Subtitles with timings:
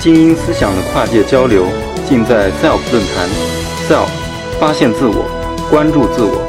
[0.00, 1.66] 精英思想的跨界交流，
[2.08, 3.28] 尽在 SELF 论坛。
[3.86, 4.08] SELF，
[4.58, 5.26] 发现自我，
[5.70, 6.40] 关注自我。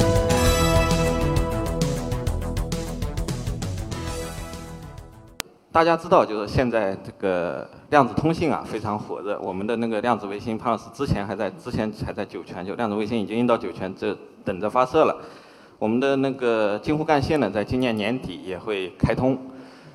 [5.70, 9.38] 大家知道，就是现在这个量子通信啊非常火热。
[9.42, 14.16] 我们的那个量子卫星潘老师之前还在之前还在酒泉，就量子卫星已经运到酒泉，这
[14.46, 15.14] 等着发射了。
[15.78, 19.38] 我们的那个京沪干线呢，在今年年底也会开通。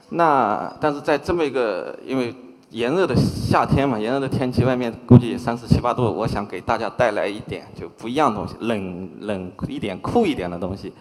[0.10, 2.32] 那但是在这么一个因为
[2.71, 6.04] 炎热的夏天嘛，炎热的天气，外面估计三十七八度。
[6.12, 10.92] 我想给大家带来一点就不一样的东西，冷冷一点、酷一点的东西。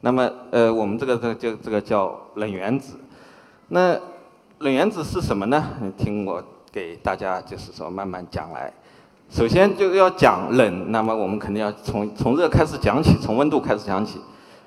[0.00, 2.98] 那么，呃，我们这个这就这个叫冷原子。
[3.68, 3.92] 那
[4.60, 5.62] 冷原子是什么呢？
[5.98, 8.72] 听我给大家就是说慢慢讲来。
[9.28, 14.18] 首先就要讲冷，那么我们肯定要从从热开始讲起，从温度开始讲起。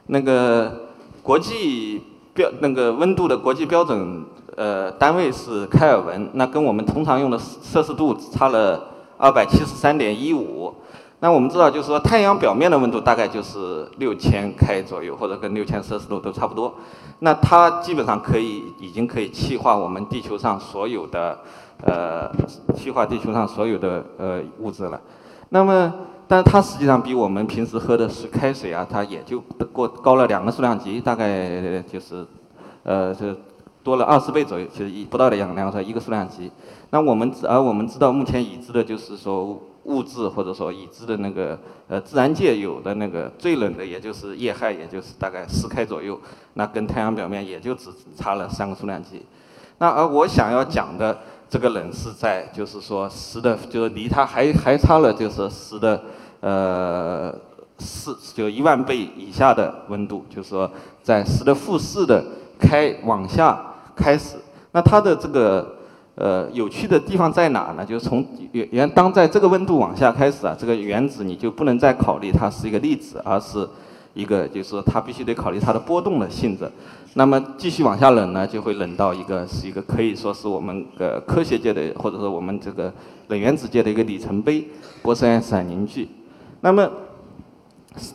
[0.06, 0.90] 那个
[1.24, 2.04] 国际
[2.36, 4.24] 标那个温度的国际标准。
[4.58, 10.74] 呃，单位是开尔文，那跟我们通常用的摄氏度差了二百七十三点一五。
[11.20, 16.74] 那我们知道，就是说太阳表面的温度大概就是六千开左右，或者跟六千摄氏度都差不多。
[17.20, 21.38] 那它基本上可以已经可以气化我们地球上所有的
[21.86, 22.28] 呃
[22.74, 25.00] 气化地球上所有的呃物质了。
[25.50, 25.94] 那么，
[26.28, 29.40] 但它实际上比我们平时喝的是开水啊，它也就
[29.72, 32.26] 过高了两个数量级，大概就是
[32.82, 33.36] 呃这。
[33.88, 36.52] 多了二十倍左右，其实一不到的两两个一个数量级。
[36.90, 41.58] 那我们而我们知道，目前已知的就是说物质或者说已知的那个
[41.88, 46.20] 呃自然界有的那个最冷的，也就是液氦，也就是大概十开左右。
[46.56, 49.26] 那跟太阳表面也就只差了三个数量级。
[49.78, 51.18] 那而我想要讲的
[51.50, 56.04] 这个冷是在就是说十的，就是离它还还差了就是十的
[56.42, 57.34] 呃
[57.78, 60.70] 四就一万倍以下的温度，就是说
[61.02, 62.22] 在十的负四的
[62.60, 63.64] 开往下。
[63.98, 64.38] 开始，
[64.72, 65.76] 那它的这个
[66.16, 67.84] 呃有趣的地方在哪呢？
[67.84, 73.68] 就是从原原当在这个温度往下开始啊，这个原子你就不能再考虑它是一个粒子，而是
[74.14, 76.70] 一个就是说它必须得考虑它的波动的性质。
[77.16, 82.94] 那么继续往下冷呢，就会冷到一个是一个可以说是我们呃科学界的或者说我们这个
[83.30, 84.68] 冷原子界的一个里程碑——
[85.02, 86.08] 波斯爱因斯坦凝聚。
[86.62, 86.88] 那么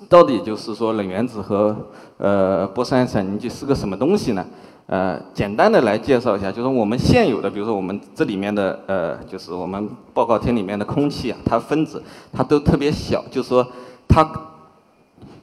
[0.09, 1.77] 到底就是说冷原子和
[2.19, 4.47] 呃波斯爱因斯坦凝聚是个什么东西呢？
[4.93, 13.67] 呃，简单的来介绍一下，就是我们现有的，比如说我们这里面的，呃，就是我们报告厅里面的空气啊，它分子它都特别小，就是说
[14.07, 14.23] 它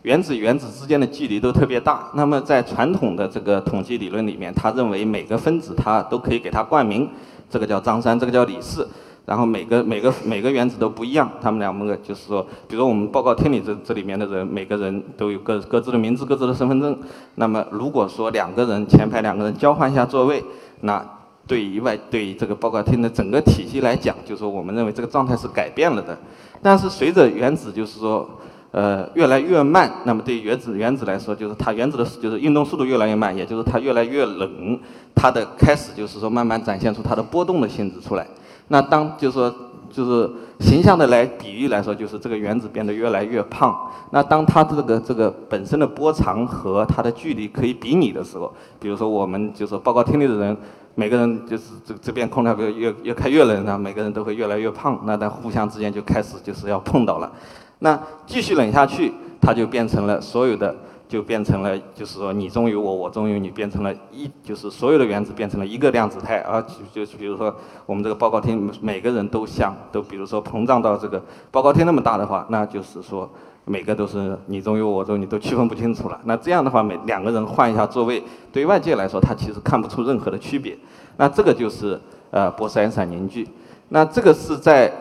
[0.03, 2.11] 原子原子之间的距离都特别大。
[2.13, 7.09] 那么在传统的这个统计理论里面，他认为每个分子它都可以给它冠名，
[7.49, 8.87] 这个叫张三，这个叫李四。
[9.29, 16.97] 然后每个每个每个原子都不一样，他们两个就是说，比如说我们报告厅里这这里面的人，每个人都有各各自的名字、各自的身份证。
[17.35, 20.43] 那么如果说两个人前排两个人交换一下座位，
[20.81, 21.05] 那
[21.45, 26.17] 对于外对于这个报告厅的整个体系来讲，就是说我们认为这个状态是改变了的。
[26.63, 28.27] 但是随着原子就是说
[28.71, 34.79] 呃越来越慢，那么对原子原子来说，就是它原子的就是运动速度越来越慢，也就是它越来越冷，
[35.13, 38.25] 它的开始就是说慢慢展现出它的波动的性质出来。
[38.69, 39.53] 那当就是说，
[39.91, 43.77] 就是形象的来比喻来说，就是这个原子变得越来越胖。
[44.11, 50.55] 那当它这个这个本身的波长和它的距离可以比拟的时候，比如说我们就是报告厅里的人，
[50.95, 54.99] 每个人就是这这边空调越越越开越冷，那每个人都会越来越胖。
[55.05, 57.31] 那在互相之间就开始就是要碰到了。
[57.79, 60.75] 那继续冷下去，它就变成了所有的。
[61.09, 66.61] 就变成了，就是说你中有我，我中有你，变成了一，就是所有的原子变成了一个量子态，而
[66.93, 67.53] 就就比如说
[67.87, 71.19] 我们这个报告厅每个人都像，都比如说膨胀到这个
[71.49, 73.27] 报告厅那么大的话，那就是说
[73.65, 76.21] 每个都是你中有我中，你都区分不清楚了。
[76.25, 80.77] 那这样的话，每两个人换一下座位，对外界来说，他其实看不出任何的区别。
[81.17, 81.99] 那这个就是
[82.29, 83.47] 呃波斯爱因斯坦凝聚。
[83.87, 84.93] 那这个是在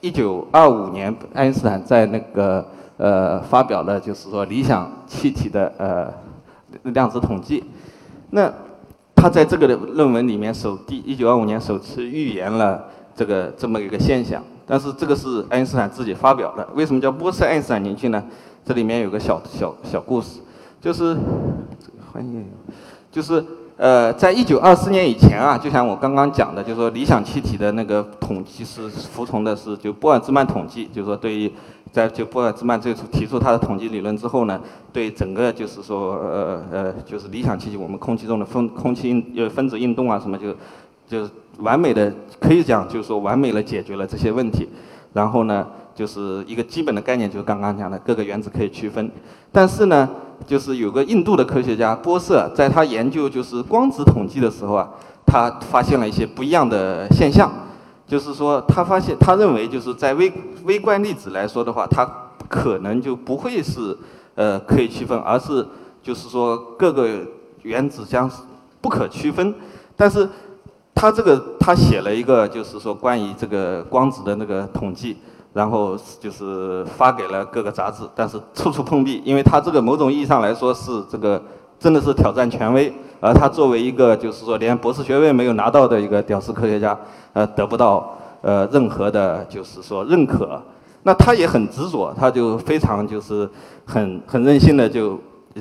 [0.00, 2.66] 一九二五年，爱因斯坦在那个。
[3.00, 6.12] 呃，发表了就是说理想气体的呃
[6.92, 7.64] 量子统计，
[8.28, 8.52] 那
[9.16, 12.84] 他在这个论文里面首第一九二五年首次预言了
[13.16, 16.68] 这个这么一个现象，但是这个是爱因斯坦自己发表的。
[16.74, 18.22] 为什么叫波斯爱因斯坦凝聚呢？
[18.66, 20.40] 这里面有个小小小故事，
[20.78, 21.14] 就是
[21.78, 22.44] 这个翻译
[23.10, 23.42] 就是。
[23.82, 31.50] 呃，在一九二四年以前啊，就像我刚刚讲的，就是说理想气体的那个统计是服从的是就波尔兹曼统计，就是说对于
[31.92, 34.60] 在就波尔兹曼最初提出他的统计理论之后呢，
[34.92, 40.54] 对整个就是说呃呃就是理想气体我们空气中的分空气呃分子运动啊什么就
[41.08, 44.68] 就是完美的可以讲就是说完美的解决了这些问题，
[45.12, 49.10] 然后呢就是一个基本的概念就是刚刚讲的各个原子可以区分，
[49.52, 50.08] 但是呢。
[50.46, 54.88] 就是有个印度的科学家波瑟，在他研究就是光子统计的时候啊，
[55.26, 57.52] 他发现了一些不一样的现象。
[58.10, 60.32] 就是说他发现他认为就是在微
[60.64, 62.04] 微观粒子来说的话，它
[62.48, 63.96] 可能就不会是
[64.34, 65.64] 呃可以区分，而是
[66.02, 67.08] 就是说各个
[67.62, 68.28] 原子将
[68.80, 69.54] 不可区分。
[69.94, 70.28] 但是
[70.92, 75.16] 他这个他写了一个就是说关于这个光子的那个统计。
[75.52, 81.42] 然后就是发给了各个杂志，但是处处碰壁，因为他这个某种意义上来说是这个
[81.76, 86.98] 真的是挑战权威，而他作为一个就是说连博士学位没有拿到的一个屌丝科学家，
[87.32, 90.60] 呃，得不到呃任何的就是说认可，
[91.02, 93.48] 那他也很执着，他就非常就是
[93.84, 95.18] 很很任性的就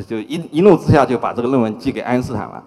[0.07, 2.63] 就一一怒之下就把这个论文寄给爱因斯坦了，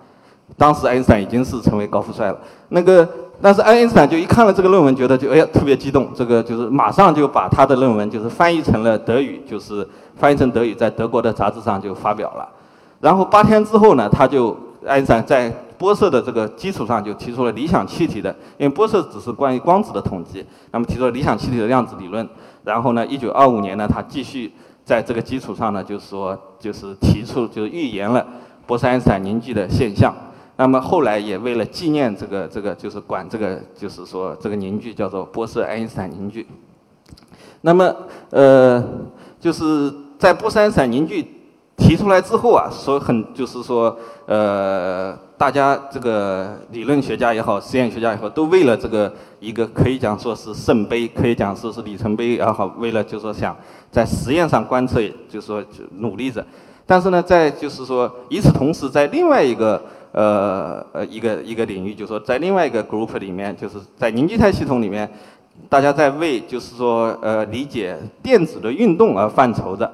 [0.56, 3.09] 当时爱因斯坦已经是成为高富帅了，那个。
[3.44, 9.85] 但是爱因斯坦就一看了这个论文，觉得就哎呀特别激动，这个就是马上就把他的论文就是翻译成了德语，就是
[10.15, 12.49] 翻译成德语，在德国的杂志上就发表了。
[13.00, 14.56] 然后八天之后呢，他就
[14.87, 22.29] 爱因斯坦在波色的这个基础上就提出了理想气体的，因为波色只是关于光子的统计，那么提出了理想气体的量子理论。
[22.64, 24.52] 然后呢，一九二五年呢，他继续
[24.84, 28.25] 在这个基础上呢，就是说就是提出就是预言了
[28.67, 30.14] 波色爱因斯坦凝聚的现象。
[30.56, 36.46] 那么后来也为了纪念这个这个，就是管这个，就是说这个凝聚叫做波色爱因斯坦凝聚。
[37.62, 37.93] 那么
[38.31, 38.84] 呃，
[39.40, 41.26] 就是在波色爱因斯坦凝聚
[41.82, 43.94] 提出来之后啊，说很就是说
[44.26, 53.56] 呃，大家这个理论学家也好，实验学家也好，都为了这个一个可以讲说是圣杯，可以讲说是里程碑也好，为了就是说想
[53.90, 55.62] 在实验上观测，就是说
[55.99, 56.46] 努力着。
[56.87, 59.82] 但是呢，在就是说与此同时，在另外一个。
[60.14, 65.11] 呃呃，一个一个领域，就是说在另外一个 group 里面，就是在凝聚态系统里面，
[65.70, 69.90] 大家在为就是说呃理解电子的运动而犯愁的。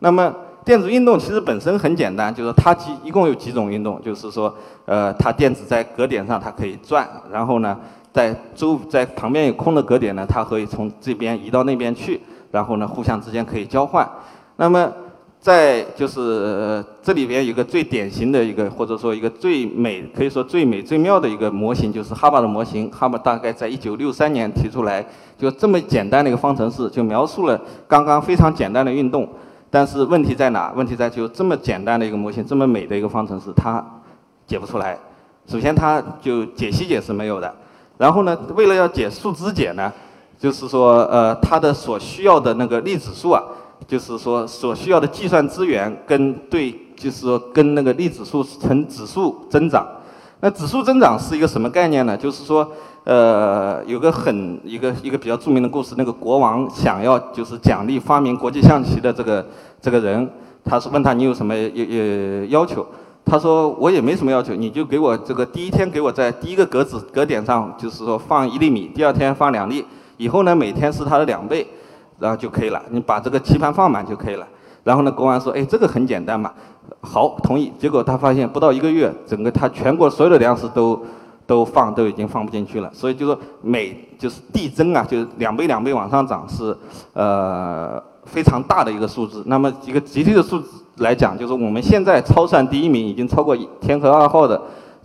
[0.00, 0.30] 那么
[0.64, 4.54] 电子运动其实本身很简单，就是它几一共有几种运动，就是说
[4.84, 7.76] 呃它电子在格点上它可以转，然后呢
[8.12, 12.20] 在周在旁边有空的格点呢，它可以从这边移到那边去，
[12.50, 14.08] 然后呢互相之间可以交换。
[14.56, 14.92] 那么
[15.40, 22.88] 在就是这里边有个最典型的一个，或者说一个最美，可以说最美最妙的一个模型，就是哈巴的模型。
[22.92, 25.04] 哈巴大概在一九六三年提出来，
[25.36, 29.28] 就这么简单的一个方程式，就描述了刚刚非常简单的运动。
[29.72, 30.70] 但是问题在哪？
[30.76, 33.82] 问题在就这么简单的一个模型，这么美的一个方程式，它
[34.46, 34.98] 解不出来。
[35.46, 37.52] 首先，它就解析解是没有的。
[37.96, 39.90] 然后呢，为了要解数值解呢，
[40.38, 43.42] 就是说呃，它的所需要的那个粒子数啊。
[43.84, 49.84] 就是说，所需要的计算资源跟对，就是说跟那个粒子数呈指数增长。
[50.44, 52.16] 那指数增长是一个什么概念呢？
[52.16, 52.68] 就是说，
[53.04, 59.46] 呃，有个很一个一个比较著名的故事，那个国王想要就是奖励发明国际象棋的这个
[59.80, 60.28] 这个人，
[60.64, 62.84] 他是问他你有什么要要求？
[63.24, 69.84] 他说我也没什么要求，你就给我这个第一天给我在第一个格子格点上，就是说放一粒米，第二天放两粒，
[70.16, 71.66] 以后呢每天是它的两倍。
[72.18, 74.46] 然后就可以了，你把这个棋盘放满就可以了。
[74.84, 76.52] 然后呢，国王说：“哎，这个很简单嘛。”
[77.00, 77.72] 好，同意。
[77.78, 81.00] 结果他发现不到一个月，整个他全国所有的粮食都
[81.46, 82.90] 都放都已经放不进去了。
[82.92, 86.76] 所以就说每就是递增啊，就是两倍两倍往上涨是
[87.12, 89.42] 呃非常大的一个数字。
[89.46, 90.68] 那么一个集体的数字
[90.98, 94.60] 来讲，就是我们现在超算第一名已经超过天河二号的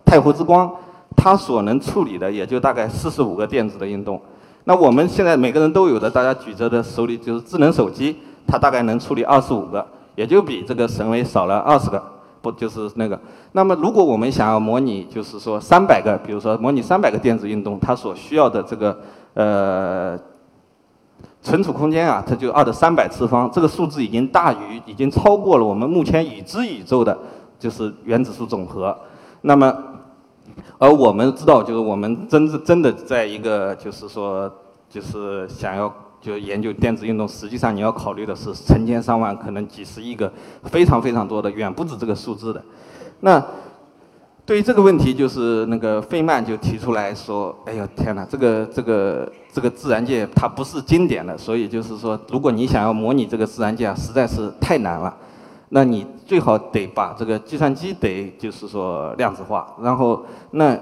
[0.06, 0.70] 太湖之光，
[1.16, 4.20] 它所能处理的也就大概四十五个电子的运动。
[4.66, 9.86] 那我们现在每个人都有的，大家举着的手里就是智能手机，它大概能处理二十五个，
[10.16, 12.02] 也就比这个神威少了二十个，
[12.42, 13.20] 不就是那个？
[13.52, 18.98] 那么如果我们想要模拟，就是说三百个，比如说模拟三百个电子运动，它所需要的这个
[19.34, 20.18] 呃
[21.42, 27.18] 存储空间啊，它就二的三百次方，这个数字已经大于，已经超过了我们目前已知宇宙的，
[27.60, 28.98] 就是原子数总和。
[29.42, 29.76] 那么
[30.78, 34.52] 而我们知道，就是我们真是真的在一个，就是说，
[34.90, 35.92] 就是想要
[36.28, 40.30] 就研究电子运动，实际上你要考虑的是成千上万，可能几十亿个，
[40.64, 42.62] 非常非常多的，远不止这个数字的。
[43.22, 43.42] 那
[44.46, 55.16] 对于这个问题，就是那个费曼就提出来说：“哎呦天哪，这个这个这个自然界它不是经典的，所以就是说，如果你想要模拟这个自然界，实在是太难了。”
[55.70, 60.78] 那你最好得把这个计算机得就是说量子化，然后那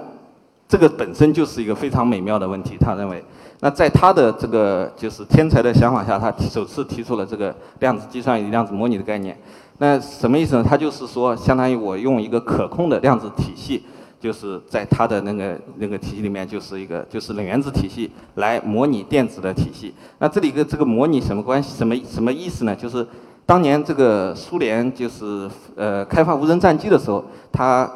[0.68, 2.76] 这个本身就是一个非常美妙的问题。
[2.78, 3.24] 他认为，
[3.60, 9.36] 那在他的这个就是天才的想法下，他首次提出了这个量子计算与量子模拟的概念。
[9.78, 10.64] 那什么意思呢？
[10.66, 13.82] 他就是说，相当于我用一个可控的量子体系，
[14.20, 19.94] 就是在他的那个那个体系里面，就是一个就是冷原子体系来模拟电子的体系。
[20.18, 21.76] 那这里跟这个模拟什么关系？
[21.76, 22.74] 什么什么意思呢？
[22.74, 23.06] 就是。
[23.48, 27.88] 当年这个苏联就是呃开发无人战机的时候，他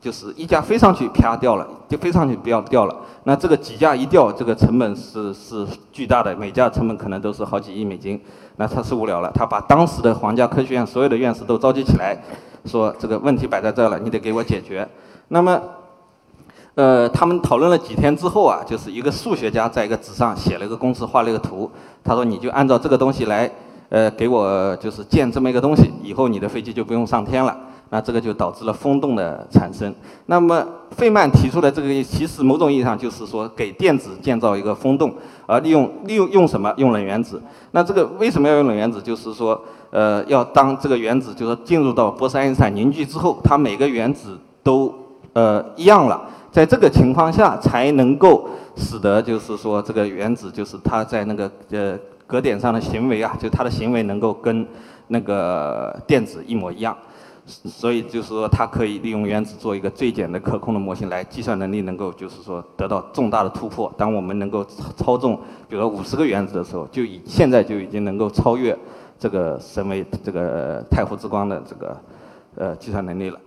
[0.00, 2.96] 就是一架飞上去啪掉了，就飞上去不要掉了。
[3.24, 8.20] 那这个几架一掉，这个成本是是巨大的，每架成本可能都是好几亿美金。
[8.56, 12.16] 那他是无聊了，他把当时的皇家科学院所有的院士都召集起来，
[12.64, 14.88] 说这个问题摆在这了，你得给我解决。
[15.28, 15.60] 那么。
[16.76, 21.70] 呃，他们讨论了几天之后啊，就是一个数学家在一个纸上写了一个公式，画了一个图。
[22.04, 23.50] 他说：“你就按照这个东西来，
[23.88, 27.56] 呃，给我就是建这么一个东西，以后你的飞机就不用上天了。”
[27.90, 29.94] 那这个就导致了风洞的产生。
[30.26, 35.14] 那么费曼提出的这个，其实某种意义上就是说给电子建造一个风洞，
[35.46, 36.72] 而利用利用用什么？
[36.76, 37.40] 用冷原子。
[37.70, 39.00] 那这个为什么要用冷原子？
[39.00, 44.92] 就是说，呃，要当这个原子就是进入到波斯爱因斯坦凝聚之后，它每个原子都
[45.32, 46.20] 呃一样了。
[46.50, 54.66] 在这个情况下，才能够使得就是说这个原子就是它在那个呃格点上的行为啊，就它的行为能够跟
[55.08, 56.96] 那个电子一模一样，
[57.46, 63.92] 所以就是说它可以利用原子做一个最简的可控的模型来计算能力能够就是说得到重大的突破。
[63.96, 64.64] 当我们能够
[64.96, 65.36] 操纵
[65.68, 68.76] 比如说五十个原子的时候，就已现在就已经能够超越
[69.18, 71.96] 这个神为这个太湖之光的这个
[72.56, 73.38] 呃计算能力了。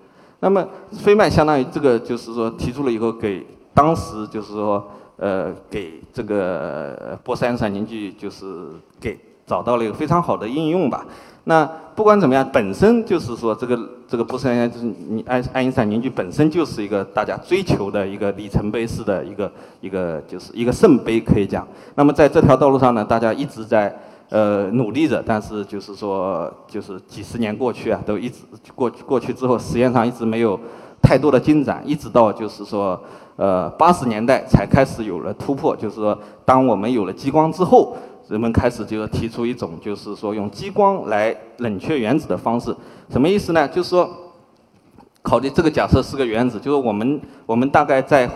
[0.41, 8.70] 那么，飞曼相当于这个，就是说提出了以后，给当时就是说，呃，给这个波斯爱因斯坦凝聚，就是
[9.01, 11.03] 给找到了一个非常好的应用吧。
[11.46, 11.65] 那
[11.96, 19.51] 不管怎么样，本身就是说，这个这个不是爱就是你爱爱因斯坦凝聚本身就是一个大家追求的一个里程碑式的一个
[19.82, 21.68] 一个就是一个圣杯可以讲。
[21.96, 23.94] 那么在这条道路上呢，大家一直在。
[24.32, 28.44] 呃，努力着，但是就是说，就是几十年过去啊，都一直
[28.75, 30.60] 过去过去之后，实验上一直没有
[31.01, 33.01] 太多的进展，一直到就是说，
[33.38, 35.75] 呃，八十年代才开始有了突破。
[35.75, 36.15] 就是说，
[36.46, 37.98] 当我们有了激光之后，
[38.29, 42.74] 人们开始就要提出一种就是说用激光来冷却原子的方式。
[43.09, 43.67] 什么意思呢？
[43.67, 44.09] 就是说，
[45.21, 48.29] 考虑这个假设是个原子，就是我们我们大概在，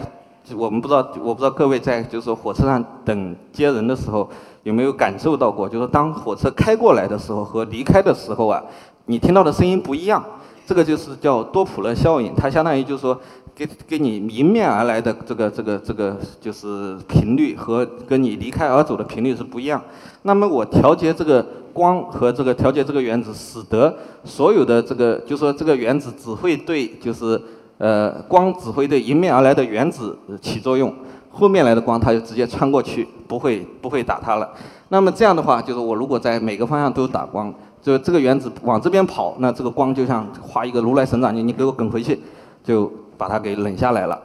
[0.55, 4.29] 我们不知道，我不知道各位在就是说火车上等接人的时候。
[4.63, 5.67] 有没有感受到过？
[5.67, 8.63] 就是当火车开过来的时候和离开的时候啊，
[9.07, 10.23] 你听到的声音不一样。
[10.65, 13.19] 这个就是叫多普勒效应，它相当于就是说，
[13.55, 19.81] 给给你迎面而来的这个这个这个就是频率和跟你离开而走的频率是不一样。
[20.24, 27.39] 那么我调节这个光和这个调节这个原子，使得所有的这个就说这个原子只会对就是
[27.77, 30.93] 呃光只会对迎面而来的原子起作用。
[31.36, 34.48] 后面来的光，它就直接穿过去，不会不会打它了。
[34.89, 42.22] 那么这样的话，就是我如果在每个方向都打光，就这个原子往这边跑，那这个光就像画一个如来神掌，你你给我滚回去，
[42.63, 44.20] 就把它给冷下来了。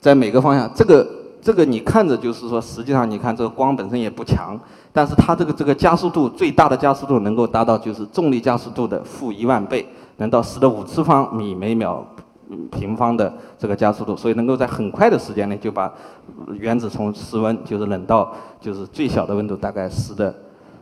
[0.00, 1.06] 在每个方向，这个
[1.40, 4.58] 这个你看着就是说，实际上你看这个光本身也不强，
[4.92, 12.06] 但是它这个这个加速度最大的加速度能够达到就是重力加速度的负一万倍，能到十的五次方米每秒。
[12.70, 15.90] 平方的这个加速度，所以能够在很快的时间内就把
[16.52, 18.30] 原子从室温就是冷到
[18.60, 20.34] 就是最小的温度，大概十的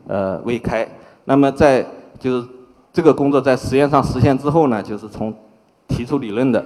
[0.09, 0.85] 呃微开。
[1.27, 1.87] 那么在
[2.19, 2.49] 就是
[2.93, 5.33] 这个工作在实验上实现之后呢，就是从
[5.87, 6.65] 提出理论的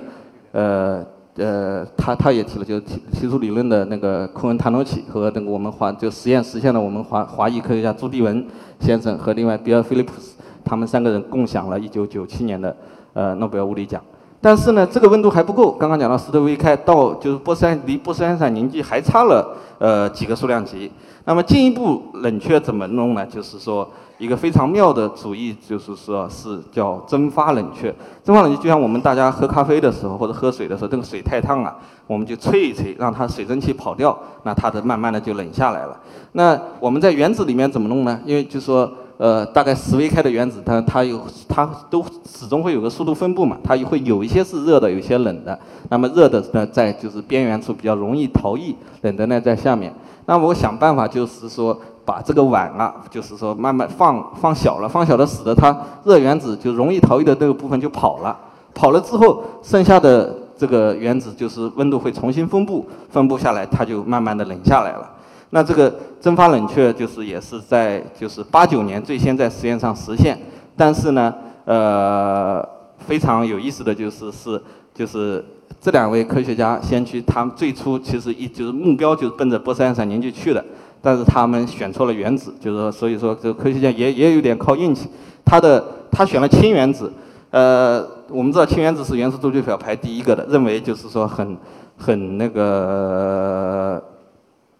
[0.54, 1.04] 呃
[1.36, 8.46] 呃他他也提了，就提提出理论的那个库恩塔诺奇和那个我们华就实验实现了我们华华裔科学家朱迪文
[8.78, 12.74] 先生和另外比尔菲利普斯他们三个人共享了1997年的
[13.14, 14.00] 呃诺贝尔物理奖。
[14.40, 15.72] 但是呢，这个温度还不够。
[15.72, 20.92] 刚刚讲到十的微开到就是波斯爱离波斯爱因斯坦凝聚还差了呃几个数量级。
[21.24, 23.26] 那么进一步冷却怎么弄呢？
[23.26, 23.90] 就是说
[24.24, 27.94] 一个非常妙的主意，就是说是叫蒸发冷却。
[28.24, 31.76] 蒸发冷却就像我们大家喝咖啡的时候或者喝水的时候，这个水太烫了，
[32.06, 36.00] 我们就吹一吹，让它水蒸气跑掉，那它的慢慢的就冷下来了。
[36.32, 38.18] 那我们在原子里面怎么弄呢？
[38.24, 38.90] 因为就说。
[39.16, 45.56] 呃，大概十微开的原子，它它有它都始终会有个速度分布嘛，它会有一些是热的，有些冷的。
[45.88, 49.94] 那么热的呢，在就是边缘处比较容易逃逸，冷的呢在下面。
[50.26, 58.36] 那我想办法就是说，把这个碗啊，就是说慢慢放放小了，放小了使得它热原子就容易逃逸的那个部分就跑了，
[58.74, 65.10] 跑了之后，剩下的这个原子就是温度会重新分布，分布下来，它就慢慢的冷下来了。
[65.50, 70.38] 那这个蒸发冷却就是也是在就是八九年最先在实验上实现，
[70.76, 71.32] 但是呢，
[71.64, 72.66] 呃，
[72.98, 74.60] 非常有意思的就是是
[74.94, 75.44] 就是
[75.80, 80.64] 这两位科学家先去，他们最初其实一就是目标就是奔着波斯爱因斯坦凝聚去的，
[81.02, 85.08] 但是他们选错了原子，就是说所以说这个科学家也也有点靠运气，
[85.44, 87.12] 他的他选了氢原子，
[87.50, 91.56] 呃，我们知道氢原子是元素周期表排第一个的，认为就是说很
[91.98, 94.02] 很那个。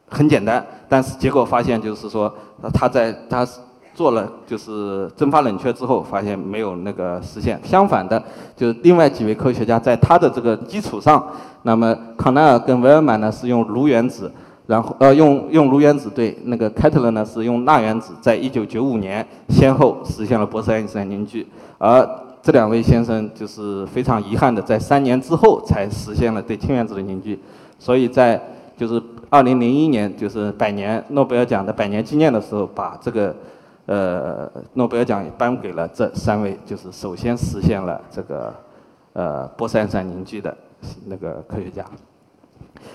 [0.07, 2.33] 很简单，但是结果发现就是说，
[2.73, 3.45] 他在他
[3.95, 7.61] 做了就是蒸发冷却之后，发现没有那个实现。
[7.63, 8.21] 相反的，
[8.57, 11.25] 就是另外几位科学家在他的这个基础上，
[11.63, 14.29] 那么康奈尔跟维尔曼呢是用炉原子，
[14.67, 21.47] 然后呃用用炉原子对那个凯特勒呢是用钠原子，在一九九五年先后实现了波斯爱因斯坦凝聚，
[21.79, 22.05] 而
[22.43, 27.39] 这两位先生就是非常遗憾的，在三年之后才实现了对氢原子的凝聚，
[27.79, 28.43] 所以在
[28.77, 33.33] 就是二零零一年就是百年诺贝尔奖的百年纪念的时候，把这个。
[33.87, 38.55] 呃，诺贝尔奖也颁给了这三位，就是首先实现了这个
[39.13, 40.57] 呃波斯爱因斯坦凝聚的
[41.05, 41.85] 那个科学家。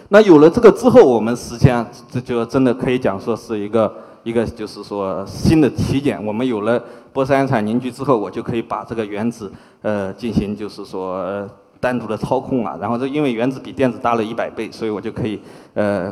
[0.08, 3.94] 那有了这个之后，我们实际上这就真的可以讲说是一个
[4.24, 6.24] 一个就是说新的起点。
[6.26, 6.82] 我们有了
[7.14, 9.52] 波斯爱因斯坦凝聚之后，我就可以把这个原子
[9.84, 11.48] 呃进行就是说
[11.80, 12.76] 单独的操控啊。
[12.82, 15.40] 然后这因为原子比电子大了一百倍，所以我就可以
[15.76, 16.12] 呃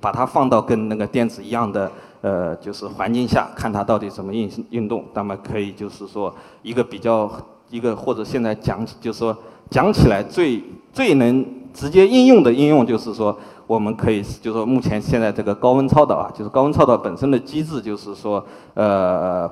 [0.00, 1.88] 把它放到跟那个电子一样的。
[2.22, 7.30] 呃，就是环境下看它到底怎么运运动，那么可以就是说一个比较
[7.68, 9.36] 一个或者现在讲就是说
[9.68, 18.42] 讲起来最最能直接应用的应用就是说我们可以就是说目前现在这个高温超导啊，就是高温超导本身的机制就是说
[18.74, 19.50] 呃。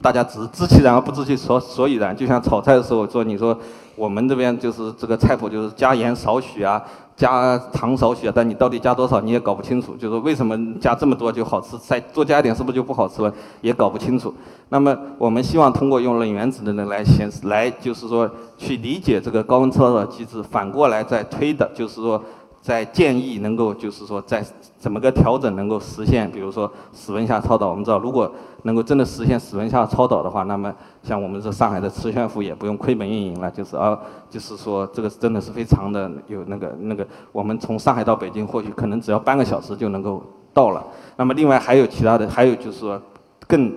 [0.00, 3.56] 大家只知其然而不知其所所以然，就像炒菜的时候说，你说
[3.94, 6.82] 我们这边就是这个菜谱就是加盐少许啊，
[7.16, 14.34] 加糖少许，但你到底加多少你也搞不清楚，就是为什么加这么多就好吃，再多加一点是不是就不好吃了，也搞不清楚。
[14.68, 22.22] 那么我们希望通过用冷原子的能来显示，来就是说去理解这个高温超导机制，反过来再推的，就是说。
[22.62, 24.42] 在建议能够就是说在
[24.78, 33.98] 怎么个调整能够实现，比如说室温下超导，我们知道如果能够真的实现室温下超导的话，那么像我们这上海的磁悬浮也不用亏本运营了，就是而
[34.30, 40.22] 就是说这个真的是非常的有那个那个，我们从上海到北京或许可能只要半个小时就能够
[40.54, 40.84] 到了。
[41.16, 43.00] 那么另外还有其他的，还有就是说
[43.48, 43.74] 更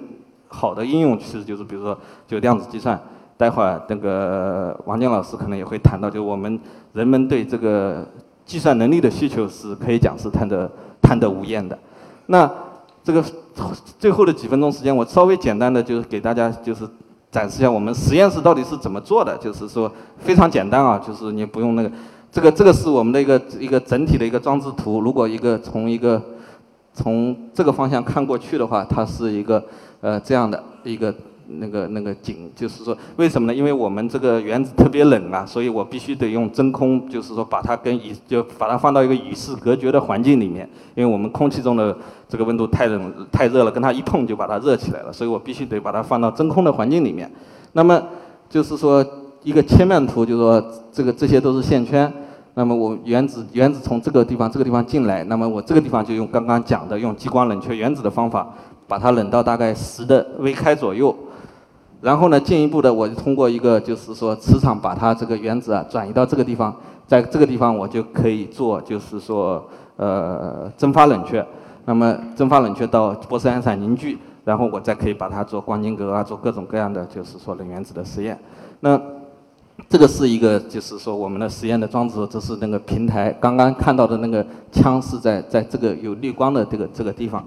[0.47, 2.99] 好的应用，其实就是比如说就量子计算，
[3.35, 6.59] 待会儿那个王健老师可能也会谈到，就我们
[6.93, 8.07] 人们对这个。
[8.45, 10.71] 计算能力的需求是可以讲是贪得
[11.01, 11.77] 贪得无厌的。
[12.27, 12.49] 那
[13.03, 13.23] 这个
[13.99, 16.87] 最后的几分钟时间，我稍微简单的就是给大家就是
[17.31, 19.37] 展示一下我们实验室到底是怎么做的。
[19.37, 21.91] 就是说非常简单啊，就是你不用那个
[22.31, 25.01] 这个这个是我们的一个一个整体的一个装置图。
[25.01, 26.21] 如果一个从一个
[26.93, 29.63] 从这个方向看过去的话，它是一个
[30.01, 31.13] 呃这样的一个。
[31.47, 33.53] 那个那个井，就是说，为什么呢？
[33.53, 41.95] 因为我们这个原子特别冷啊，所以我必须得用真空，就是说把它跟与就把它放到一个与世隔绝的环境里面，因为我们空气中的
[42.27, 47.29] 这个温度太冷太热了，跟它一碰就把它热起来了，所以我必须得把它放到真空的环境里面。
[47.73, 48.01] 那么
[48.49, 49.05] 就是说
[49.43, 52.11] 一个切面图，就是说这个这些都是线圈。
[52.57, 58.47] 那么我原子原子从这个地方这个地方进来，那么我这个地方就用刚刚讲的用激光冷却原子的方法，
[58.87, 61.13] 把它冷到大概十的微开左右。
[62.05, 66.71] 然后呢，进一步的，我就通过一个就是说磁场，把它这个原子啊转移到这个地方，
[67.07, 71.43] 在这个地方我就可以做就是说呃蒸发冷却，
[71.85, 78.37] 那么蒸发冷却到玻色爱因斯坦凝聚，然后我再可以把它做光晶格啊，做各种各样的就是说冷原子的实验。
[78.81, 79.01] 那
[79.89, 87.43] 这个是一个就是说我们的实验的装置，这是那个平台，刚刚看到的那个枪是在在这个有绿光的这个这个地方，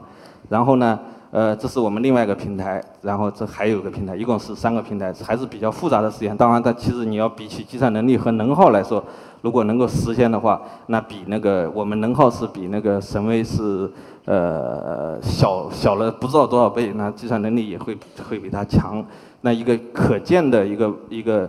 [0.48, 0.98] 然后呢。
[1.30, 6.36] 呃，这是我们另外一个平台，然后这还有个平台，一共是三个平台，还是比较复杂的实验。
[6.36, 9.04] 当然，它其实你要比起计算能力和能耗来说，
[9.42, 13.90] 如果能够实现的话，那比那个我们能耗是比那个神威是
[14.24, 17.96] 呃小小了不知道多少倍，那计算能力也会
[18.28, 19.04] 会比它强。
[19.42, 21.48] 那一个可见的一个一个。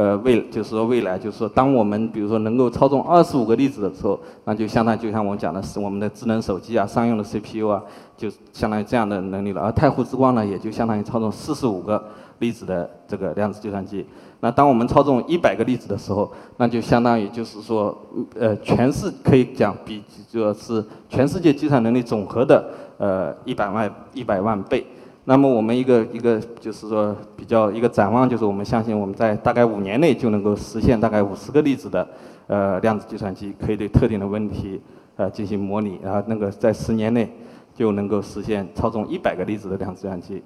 [0.00, 7.82] 呃，未就是说未来，就是说，当我们比如说能够操纵二十五个粒子的时候，那就相当于就像我讲的是我们的智能手机啊，商用的 CPU 啊，
[8.16, 9.60] 就相当于这样的能力了。
[9.60, 12.02] 而太湖之光呢，也就相当于操纵四十五个
[12.38, 14.06] 粒子的这个量子计算机。
[14.40, 17.94] 那当我们操纵一百个粒子的时候，那就相当于就是说，
[18.38, 22.64] 呃，全是可以讲比就是全世界计算能力总和的
[22.96, 24.86] 呃一百万一百万倍。
[25.30, 32.04] 那么我们一个一个就是说比较一个展望，就是我们相信我们在大概五年内就能够实现大概五十个粒子的
[32.48, 34.80] 呃量子计算机，可以对特定的问题
[35.14, 37.32] 呃进行模拟，然后那个在十年内
[37.72, 40.42] 就能够实现操纵一百个粒子的量子计算机。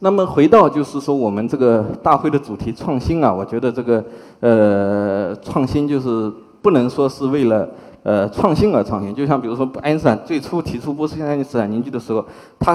[0.00, 4.04] 那么回到就是说我们这个大会的主题创新啊，我觉得这个
[4.40, 6.28] 呃创新就是
[6.60, 7.68] 不能说是为了。
[8.02, 12.24] 呃，创新而创新，就像比如说爱因斯坦最初提出波斯爱因斯坦凝聚的时候，
[12.58, 12.74] 他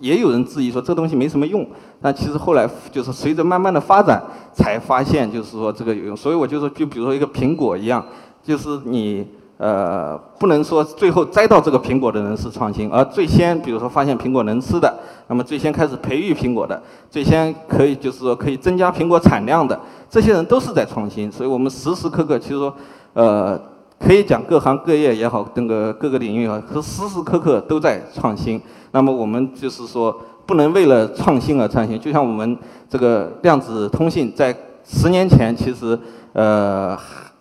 [0.00, 1.66] 也有人质疑说这东西没什么用。
[2.00, 6.16] 但其实后来就是随着慢慢的发展，才发现就是说这个有用。
[6.16, 8.04] 所以我就说，就比如说一个苹果一样，
[8.42, 14.92] 就是你呃，不能说最后摘到这个苹果的人是创新，而最先比如说发现苹果能吃的，
[15.28, 19.78] 那么最先开始培育苹果的，最先可以就是说可以增加苹果产量的，
[20.10, 21.30] 这些人都是在创新。
[21.30, 22.74] 所以我们时时刻刻其实说，
[23.14, 23.58] 呃，
[23.98, 28.60] 可以讲各行各业也好，那个各个领域啊，是时时刻刻都在创新。
[28.94, 32.00] 那么我们就是说，不能为了创新而创新。
[32.00, 32.56] 就像我们
[32.88, 35.98] 这个量子通信，在十年前其实
[36.32, 36.96] 呃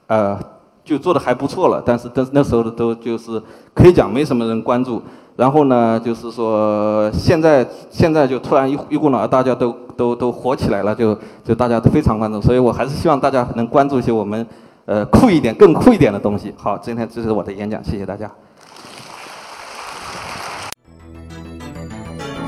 [0.08, 0.38] 呃。
[0.86, 3.42] 就做的还不错了，但是但是那时候都就是
[3.74, 5.02] 可以讲没什么人关注。
[5.38, 12.42] 然后呢，就是说现在现在就突然一一股脑，大家都都都火起来了，就就大家都非常关注。
[12.42, 14.46] 所以我还是希望大家能关注一些我们
[14.84, 16.54] 呃酷一点、更酷一点的东西。
[16.58, 18.30] 好，今天这是我的演讲，谢谢大家。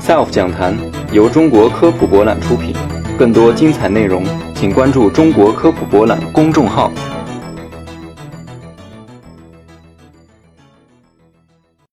[0.06, 0.72] Self 讲坛
[1.10, 2.72] 由中国科普博览出品，
[3.18, 6.92] 更多精彩内容，请关注中国科普博览公众号。